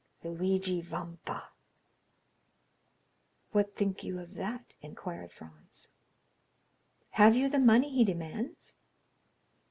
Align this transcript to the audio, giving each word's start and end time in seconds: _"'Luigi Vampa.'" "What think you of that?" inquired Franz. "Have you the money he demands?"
_"'Luigi 0.39 0.81
Vampa.'" 0.81 1.51
"What 3.51 3.75
think 3.75 4.03
you 4.03 4.17
of 4.19 4.33
that?" 4.33 4.73
inquired 4.81 5.31
Franz. 5.31 5.89
"Have 7.11 7.35
you 7.35 7.47
the 7.47 7.59
money 7.59 7.91
he 7.91 8.03
demands?" 8.03 8.77